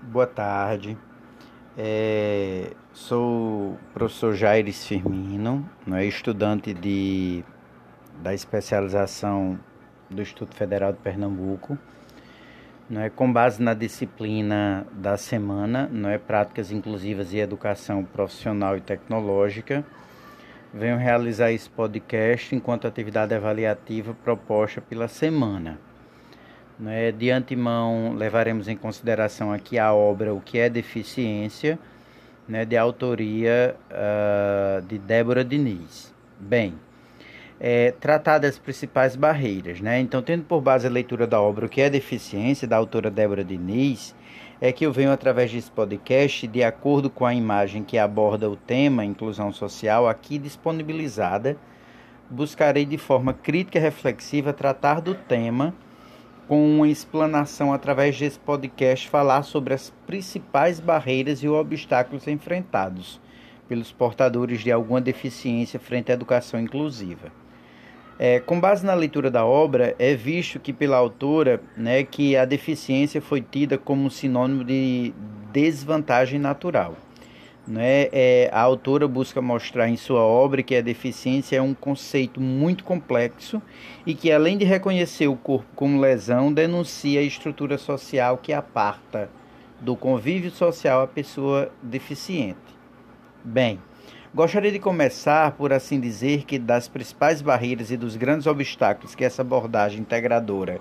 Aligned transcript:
Boa 0.00 0.28
tarde. 0.28 0.96
É, 1.76 2.70
sou 2.92 3.72
o 3.72 3.78
professor 3.92 4.32
Jaires 4.32 4.86
Firmino, 4.86 5.68
é 5.92 6.04
estudante 6.04 6.72
de, 6.72 7.44
da 8.22 8.32
especialização 8.32 9.58
do 10.08 10.22
Instituto 10.22 10.54
Federal 10.54 10.92
de 10.92 10.98
Pernambuco. 10.98 11.76
Não 12.88 13.00
é 13.00 13.10
com 13.10 13.30
base 13.30 13.60
na 13.60 13.74
disciplina 13.74 14.86
da 14.92 15.16
semana, 15.16 15.88
não 15.92 16.08
é 16.08 16.16
práticas 16.16 16.70
inclusivas 16.70 17.32
e 17.32 17.38
educação 17.38 18.04
profissional 18.04 18.76
e 18.76 18.80
tecnológica. 18.80 19.84
Venho 20.72 20.96
realizar 20.96 21.50
esse 21.50 21.68
podcast 21.68 22.54
enquanto 22.54 22.86
atividade 22.86 23.34
avaliativa 23.34 24.14
proposta 24.14 24.80
pela 24.80 25.08
semana. 25.08 25.87
Né? 26.78 27.10
De 27.10 27.30
antemão, 27.30 28.14
levaremos 28.14 28.68
em 28.68 28.76
consideração 28.76 29.52
aqui 29.52 29.78
a 29.78 29.92
obra 29.92 30.32
O 30.32 30.40
que 30.40 30.58
é 30.58 30.68
Deficiência, 30.68 31.78
né? 32.48 32.64
de 32.64 32.76
autoria 32.76 33.74
uh, 33.90 34.82
de 34.82 34.98
Débora 34.98 35.44
Diniz. 35.44 36.14
Bem, 36.38 36.74
é, 37.60 37.92
tratar 37.92 38.38
das 38.38 38.58
principais 38.58 39.16
barreiras. 39.16 39.80
Né? 39.80 39.98
Então, 40.00 40.22
tendo 40.22 40.44
por 40.44 40.60
base 40.60 40.86
a 40.86 40.90
leitura 40.90 41.26
da 41.26 41.40
obra 41.40 41.66
O 41.66 41.68
que 41.68 41.80
é 41.80 41.90
Deficiência, 41.90 42.68
da 42.68 42.76
autora 42.76 43.10
Débora 43.10 43.42
Diniz, 43.42 44.14
é 44.60 44.72
que 44.72 44.84
eu 44.84 44.92
venho 44.92 45.10
através 45.12 45.52
desse 45.52 45.70
podcast, 45.70 46.46
de 46.46 46.62
acordo 46.62 47.08
com 47.08 47.24
a 47.24 47.34
imagem 47.34 47.84
que 47.84 47.98
aborda 47.98 48.48
o 48.48 48.56
tema 48.56 49.04
inclusão 49.04 49.52
social, 49.52 50.08
aqui 50.08 50.38
disponibilizada, 50.38 51.56
buscarei 52.28 52.84
de 52.84 52.98
forma 52.98 53.32
crítica 53.32 53.78
e 53.78 53.82
reflexiva 53.82 54.52
tratar 54.52 55.00
do 55.00 55.14
tema 55.14 55.74
com 56.48 56.76
uma 56.76 56.88
explanação 56.88 57.74
através 57.74 58.18
desse 58.18 58.38
podcast, 58.38 59.06
falar 59.06 59.42
sobre 59.42 59.74
as 59.74 59.92
principais 60.06 60.80
barreiras 60.80 61.42
e 61.42 61.48
obstáculos 61.48 62.26
enfrentados 62.26 63.20
pelos 63.68 63.92
portadores 63.92 64.62
de 64.62 64.72
alguma 64.72 64.98
deficiência 64.98 65.78
frente 65.78 66.10
à 66.10 66.14
educação 66.14 66.58
inclusiva. 66.58 67.30
É, 68.18 68.40
com 68.40 68.58
base 68.58 68.84
na 68.84 68.94
leitura 68.94 69.30
da 69.30 69.44
obra, 69.44 69.94
é 69.98 70.14
visto 70.14 70.58
que 70.58 70.72
pela 70.72 70.96
autora 70.96 71.60
né, 71.76 72.02
que 72.02 72.34
a 72.34 72.46
deficiência 72.46 73.20
foi 73.20 73.42
tida 73.42 73.76
como 73.76 74.10
sinônimo 74.10 74.64
de 74.64 75.12
desvantagem 75.52 76.40
natural. 76.40 76.96
Né? 77.68 78.08
É, 78.12 78.48
a 78.50 78.62
autora 78.62 79.06
busca 79.06 79.42
mostrar 79.42 79.90
em 79.90 79.96
sua 79.98 80.22
obra 80.22 80.62
que 80.62 80.74
a 80.74 80.80
deficiência 80.80 81.58
é 81.58 81.60
um 81.60 81.74
conceito 81.74 82.40
muito 82.40 82.82
complexo 82.82 83.60
e 84.06 84.14
que, 84.14 84.32
além 84.32 84.56
de 84.56 84.64
reconhecer 84.64 85.28
o 85.28 85.36
corpo 85.36 85.68
como 85.76 86.00
lesão, 86.00 86.50
denuncia 86.50 87.20
a 87.20 87.22
estrutura 87.22 87.76
social 87.76 88.38
que 88.38 88.54
aparta 88.54 89.28
do 89.78 89.94
convívio 89.94 90.50
social 90.50 91.02
a 91.02 91.06
pessoa 91.06 91.70
deficiente. 91.82 92.56
Bem, 93.44 93.78
gostaria 94.34 94.72
de 94.72 94.78
começar 94.78 95.52
por 95.52 95.70
assim 95.70 96.00
dizer 96.00 96.44
que 96.44 96.58
das 96.58 96.88
principais 96.88 97.42
barreiras 97.42 97.90
e 97.90 97.98
dos 97.98 98.16
grandes 98.16 98.46
obstáculos 98.46 99.14
que 99.14 99.24
essa 99.24 99.42
abordagem 99.42 100.00
integradora 100.00 100.80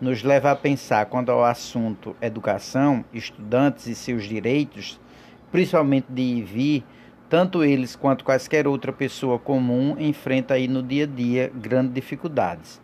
nos 0.00 0.24
leva 0.24 0.50
a 0.50 0.56
pensar 0.56 1.06
quando 1.06 1.30
ao 1.30 1.44
assunto 1.44 2.16
educação, 2.20 3.04
estudantes 3.14 3.86
e 3.86 3.94
seus 3.94 4.24
direitos 4.24 4.98
principalmente 5.56 6.04
de 6.10 6.20
IV, 6.20 6.84
tanto 7.30 7.64
eles 7.64 7.96
quanto 7.96 8.26
quaisquer 8.26 8.68
outra 8.68 8.92
pessoa 8.92 9.38
comum 9.38 9.96
enfrenta 9.98 10.52
aí 10.52 10.68
no 10.68 10.82
dia 10.82 11.04
a 11.04 11.06
dia 11.06 11.50
grandes 11.54 11.94
dificuldades. 11.94 12.78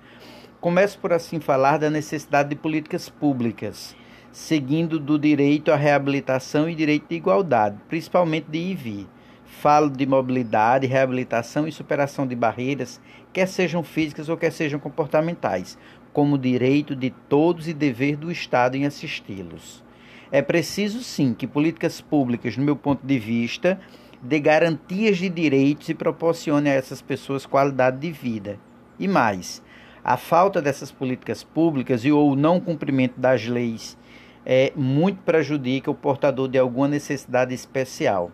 Começo 0.59 0.99
por 0.99 1.13
assim 1.13 1.39
falar 1.39 1.77
da 1.77 1.91
necessidade 1.91 2.49
de 2.49 2.57
políticas 2.57 3.11
públicas, 3.11 3.95
seguindo 4.33 4.99
do 4.99 5.19
direito 5.19 5.71
à 5.71 5.77
reabilitação 5.77 6.67
e 6.67 6.75
direito 6.75 7.11
de 7.11 7.17
igualdade, 7.17 7.77
principalmente 7.91 8.47
de 8.51 8.59
IV. 8.59 9.07
Falo 9.45 9.91
de 9.91 10.07
mobilidade, 10.07 10.87
reabilitação 10.87 11.69
e 11.69 11.73
superação 11.73 12.27
de 12.27 12.35
barreiras, 12.35 13.03
quer 13.35 13.49
sejam 13.49 13.83
físicas 13.83 14.31
ou 14.31 14.37
quer 14.39 14.51
sejam 14.51 14.81
comportamentais, 14.81 15.77
como 16.11 16.39
direito 16.39 16.97
de 16.97 17.11
todos 17.29 17.69
e 17.69 17.75
dever 17.75 18.17
do 18.17 18.33
Estado 18.33 18.77
em 18.77 18.87
assisti-los. 18.87 19.85
É 20.33 20.41
preciso 20.41 21.03
sim 21.03 21.35
que 21.35 21.47
políticas 21.47 22.01
públicas, 22.01 22.57
no 22.57 22.65
meu 22.65 22.75
ponto 22.75 23.07
de 23.07 23.19
vista, 23.19 23.79
dê 24.23 24.41
garantias 24.41 25.19
de 25.19 25.29
direitos 25.29 25.91
e 25.91 25.95
proporcione 25.95 26.71
a 26.71 26.73
essas 26.73 27.03
pessoas 27.03 27.45
qualidade 27.45 27.99
de 27.99 28.11
vida. 28.11 28.59
E 28.99 29.07
mais, 29.07 29.63
a 30.03 30.17
falta 30.17 30.63
dessas 30.63 30.91
políticas 30.91 31.45
públicas 31.45 32.03
e 32.07 32.11
ou 32.11 32.33
o 32.33 32.37
não 32.37 32.59
cumprimento 32.59 33.21
das 33.21 33.47
leis 33.47 33.99
é 34.47 34.73
muito 34.75 35.21
prejudica 35.23 35.91
o 35.91 35.95
portador 35.95 36.49
de 36.49 36.59
alguma 36.59 36.89
necessidade 36.89 37.53
especial. 37.53 38.33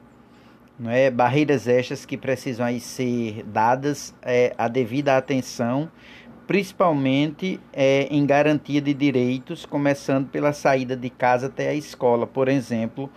Não 0.78 0.92
é 0.92 1.10
barreiras 1.10 1.66
estas 1.66 2.06
que 2.06 2.16
precisam 2.16 2.64
aí 2.64 2.78
ser 2.78 3.42
dadas 3.42 4.14
é, 4.22 4.54
a 4.56 4.68
devida 4.68 5.16
atenção 5.16 5.90
principalmente 6.48 7.60
é, 7.74 8.08
em 8.10 8.24
garantia 8.24 8.80
de 8.80 8.94
direitos, 8.94 9.66
começando 9.66 10.28
pela 10.28 10.54
saída 10.54 10.96
de 10.96 11.10
casa 11.10 11.48
até 11.48 11.68
a 11.68 11.74
escola, 11.74 12.26
por 12.26 12.48
exemplo. 12.48 13.10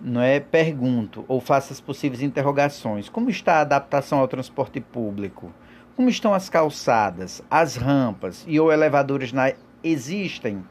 Não 0.00 0.22
é 0.22 0.40
pergunto 0.40 1.22
ou 1.28 1.38
faço 1.38 1.74
as 1.74 1.80
possíveis 1.80 2.22
interrogações. 2.22 3.10
Como 3.10 3.28
está 3.28 3.56
a 3.56 3.60
adaptação 3.60 4.20
ao 4.20 4.26
transporte 4.26 4.80
público? 4.80 5.52
Como 5.94 6.08
estão 6.08 6.32
as 6.32 6.48
calçadas, 6.48 7.42
as 7.50 7.76
rampas 7.76 8.42
e 8.48 8.58
ou 8.58 8.72
elevadores 8.72 9.34
na 9.34 9.52
existem 9.84 10.64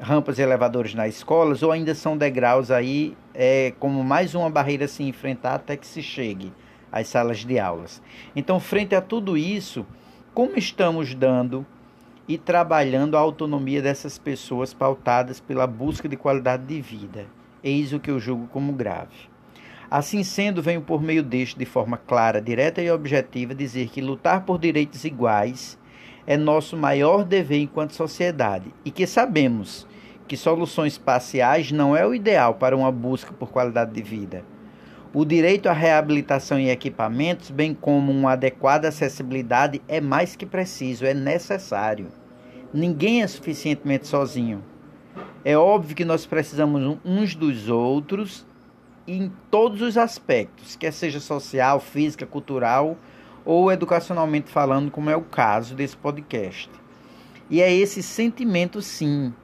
rampas 0.00 0.38
e 0.38 0.42
elevadores 0.42 0.94
nas 0.94 1.16
escolas 1.16 1.62
ou 1.62 1.70
ainda 1.70 1.94
são 1.94 2.16
degraus 2.16 2.70
aí 2.70 3.14
é 3.34 3.74
como 3.78 4.02
mais 4.02 4.34
uma 4.34 4.48
barreira 4.48 4.86
a 4.86 4.88
se 4.88 5.02
enfrentar 5.02 5.56
até 5.56 5.76
que 5.76 5.86
se 5.86 6.02
chegue 6.02 6.50
às 6.90 7.08
salas 7.08 7.44
de 7.44 7.58
aulas. 7.58 8.00
Então, 8.34 8.58
frente 8.58 8.94
a 8.94 9.02
tudo 9.02 9.36
isso, 9.36 9.84
como 10.32 10.56
estamos 10.56 11.12
dando 11.12 11.66
e 12.28 12.38
trabalhando 12.38 13.16
a 13.16 13.20
autonomia 13.20 13.82
dessas 13.82 14.16
pessoas 14.16 14.72
pautadas 14.72 15.40
pela 15.40 15.66
busca 15.66 16.08
de 16.08 16.16
qualidade 16.16 16.64
de 16.64 16.80
vida. 16.80 17.26
Eis 17.64 17.92
o 17.92 17.98
que 17.98 18.10
eu 18.10 18.20
julgo 18.20 18.46
como 18.46 18.72
grave. 18.72 19.28
Assim 19.90 20.22
sendo, 20.22 20.62
venho 20.62 20.80
por 20.80 21.02
meio 21.02 21.24
deste, 21.24 21.58
de 21.58 21.64
forma 21.64 21.96
clara, 21.96 22.40
direta 22.40 22.80
e 22.80 22.88
objetiva, 22.88 23.52
dizer 23.56 23.88
que 23.88 24.00
lutar 24.00 24.44
por 24.44 24.56
direitos 24.56 25.04
iguais 25.04 25.76
é 26.24 26.36
nosso 26.36 26.76
maior 26.76 27.24
dever 27.24 27.58
enquanto 27.58 27.96
sociedade 27.96 28.72
e 28.84 28.90
que 28.92 29.08
sabemos 29.08 29.84
que 30.28 30.36
soluções 30.36 30.96
parciais 30.96 31.72
não 31.72 31.96
é 31.96 32.06
o 32.06 32.14
ideal 32.14 32.54
para 32.54 32.76
uma 32.76 32.92
busca 32.92 33.32
por 33.32 33.50
qualidade 33.50 33.92
de 33.92 34.00
vida. 34.00 34.44
O 35.12 35.24
direito 35.24 35.68
à 35.68 35.72
reabilitação 35.72 36.60
e 36.60 36.70
equipamentos, 36.70 37.50
bem 37.50 37.74
como 37.74 38.12
uma 38.12 38.32
adequada 38.32 38.86
acessibilidade, 38.86 39.82
é 39.88 40.00
mais 40.00 40.36
que 40.36 40.46
preciso, 40.46 41.04
é 41.04 41.12
necessário. 41.12 42.12
Ninguém 42.72 43.20
é 43.20 43.26
suficientemente 43.26 44.06
sozinho. 44.06 44.62
É 45.44 45.56
óbvio 45.56 45.96
que 45.96 46.04
nós 46.04 46.26
precisamos 46.26 46.96
uns 47.04 47.34
dos 47.34 47.68
outros 47.68 48.46
em 49.04 49.32
todos 49.50 49.82
os 49.82 49.98
aspectos, 49.98 50.76
quer 50.76 50.92
seja 50.92 51.18
social, 51.18 51.80
física, 51.80 52.24
cultural 52.24 52.96
ou 53.44 53.72
educacionalmente 53.72 54.48
falando, 54.48 54.92
como 54.92 55.10
é 55.10 55.16
o 55.16 55.22
caso 55.22 55.74
desse 55.74 55.96
podcast. 55.96 56.70
E 57.50 57.60
é 57.60 57.74
esse 57.74 58.00
sentimento, 58.00 58.80
sim, 58.80 59.34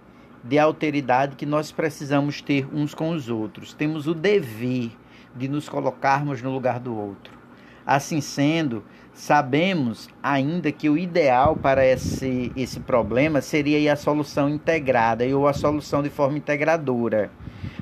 de 0.45 0.61
alteridade 0.61 1.35
que 1.35 1.45
nós 1.45 1.73
precisamos 1.73 2.41
ter 2.41 2.69
uns 2.73 2.95
com 2.95 3.11
os 3.11 3.29
outros. 3.29 3.75
Temos 3.75 4.07
o 4.07 4.15
dever 4.15 4.93
de 5.37 5.49
nos 5.49 5.69
colocarmos 5.69 6.43
no 6.43 6.51
lugar 6.51 6.81
do 6.81 6.97
outro. 6.97 7.37
Assim 7.85 8.21
sendo, 8.21 8.83
sabemos 9.13 10.09
ainda 10.23 10.73
que 10.73 10.89
o 10.91 10.99
ideal 10.99 11.57
para 11.57 11.87
esse, 11.87 12.53
esse 12.57 12.81
problema 12.81 13.41
seria 13.41 13.93
a 13.93 13.97
solução 13.97 14.49
integrada 14.49 15.25
ou 15.27 15.47
a 15.47 15.53
solução 15.53 16.03
de 16.03 16.11
forma 16.11 16.39
integradora, 16.39 17.31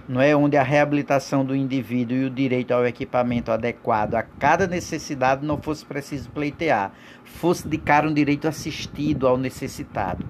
não 0.08 0.20
é 0.20 0.36
onde 0.36 0.56
a 0.56 0.62
reabilitação 0.62 1.44
do 1.44 1.56
indivíduo 1.56 2.16
e 2.16 2.24
o 2.24 2.30
direito 2.30 2.72
ao 2.72 2.86
equipamento 2.86 3.50
adequado 3.50 4.14
a 4.14 4.22
cada 4.22 4.66
necessidade 4.66 5.44
não 5.44 5.60
fosse 5.60 5.84
preciso 5.84 6.30
pleitear, 6.30 6.92
fosse 7.24 7.66
de 7.66 7.78
cara 7.78 8.08
um 8.08 8.12
direito 8.12 8.46
assistido 8.46 9.26
ao 9.26 9.38
necessitado. 9.38 10.24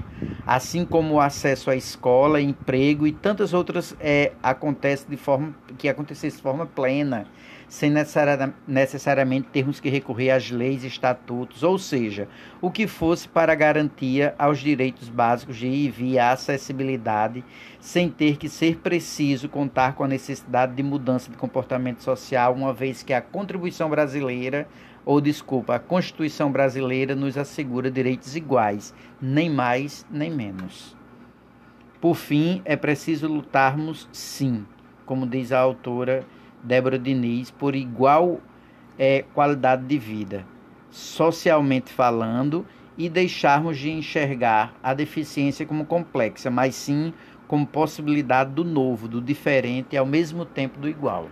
Assim 0.46 0.84
como 0.84 1.14
o 1.14 1.20
acesso 1.20 1.70
à 1.70 1.76
escola, 1.76 2.40
emprego 2.40 3.06
e 3.06 3.12
tantas 3.12 3.52
outras 3.52 3.96
é, 3.98 4.32
acontece 4.42 5.06
de 5.08 5.16
forma 5.16 5.54
que 5.76 5.88
acontecesse 5.88 6.36
de 6.36 6.42
forma 6.42 6.66
plena, 6.66 7.26
sem 7.68 7.92
necessariamente 8.66 9.48
termos 9.52 9.80
que 9.80 9.88
recorrer 9.88 10.30
às 10.30 10.50
leis 10.50 10.84
e 10.84 10.86
estatutos, 10.86 11.62
ou 11.62 11.78
seja, 11.78 12.28
o 12.60 12.70
que 12.70 12.86
fosse 12.86 13.28
para 13.28 13.54
garantia 13.54 14.34
aos 14.38 14.58
direitos 14.58 15.08
básicos 15.08 15.56
de 15.56 15.66
ir 15.66 15.86
e 15.86 15.90
vir 15.90 16.18
à 16.18 16.32
acessibilidade, 16.32 17.44
sem 17.80 18.08
ter 18.08 18.36
que 18.36 18.48
ser 18.48 18.76
preciso 18.76 19.48
contar 19.48 19.94
com 19.94 20.04
a 20.04 20.08
necessidade 20.08 20.74
de 20.74 20.82
mudança 20.82 21.30
de 21.30 21.36
comportamento 21.36 22.02
social, 22.02 22.54
uma 22.54 22.72
vez 22.72 23.02
que 23.02 23.12
a 23.12 23.20
contribuição 23.20 23.88
brasileira 23.90 24.66
ou 25.04 25.20
desculpa, 25.20 25.74
a 25.74 25.78
Constituição 25.78 26.50
brasileira 26.50 27.14
nos 27.14 27.36
assegura 27.36 27.90
direitos 27.90 28.34
iguais, 28.36 28.94
nem 29.20 29.50
mais 29.50 30.06
nem 30.10 30.30
menos. 30.30 30.96
Por 32.00 32.14
fim, 32.14 32.62
é 32.64 32.76
preciso 32.76 33.28
lutarmos, 33.28 34.08
sim, 34.12 34.64
como 35.04 35.26
diz 35.26 35.52
a 35.52 35.58
autora 35.58 36.24
Débora 36.64 36.98
Diniz, 36.98 37.50
por 37.50 37.76
igual 37.76 38.40
é, 38.98 39.24
qualidade 39.34 39.84
de 39.84 39.98
vida, 39.98 40.46
socialmente 40.90 41.92
falando, 41.92 42.66
e 42.96 43.08
deixarmos 43.08 43.76
de 43.78 43.90
enxergar 43.90 44.74
a 44.82 44.94
deficiência 44.94 45.66
como 45.66 45.84
complexa, 45.84 46.50
mas 46.50 46.74
sim 46.74 47.12
como 47.46 47.66
possibilidade 47.66 48.52
do 48.52 48.64
novo, 48.64 49.06
do 49.06 49.20
diferente 49.20 49.92
e 49.92 49.96
ao 49.96 50.06
mesmo 50.06 50.44
tempo 50.44 50.80
do 50.80 50.88
igual. 50.88 51.28